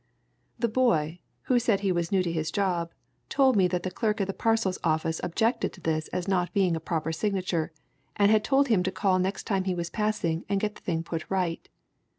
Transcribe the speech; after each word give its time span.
The 0.57 0.67
boy, 0.67 1.19
who 1.43 1.59
said 1.59 1.81
he 1.81 1.91
was 1.91 2.11
new 2.11 2.23
to 2.23 2.31
his 2.31 2.49
job, 2.49 2.91
told 3.29 3.55
me 3.55 3.67
that 3.67 3.83
the 3.83 3.91
clerk 3.91 4.19
at 4.19 4.25
the 4.25 4.33
parcels 4.33 4.79
office 4.83 5.21
objected 5.23 5.73
to 5.73 5.79
this 5.81 6.07
as 6.07 6.27
not 6.27 6.51
being 6.55 6.75
a 6.75 6.79
proper 6.79 7.11
signature, 7.11 7.71
and 8.15 8.31
had 8.31 8.43
told 8.43 8.67
him 8.67 8.81
to 8.81 8.91
call 8.91 9.19
next 9.19 9.43
time 9.43 9.65
he 9.65 9.75
was 9.75 9.91
passing 9.91 10.43
and 10.49 10.59
get 10.59 10.73
the 10.73 10.81
thing 10.81 11.03
put 11.03 11.29
right. 11.29 11.69